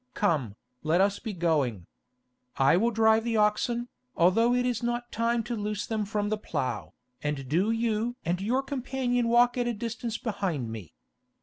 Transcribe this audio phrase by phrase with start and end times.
[0.15, 1.85] Come, let us be going.
[2.57, 6.39] I will drive the oxen, although it is not time to loose them from the
[6.39, 10.95] plough, and do you and your companion walk at a distance behind me.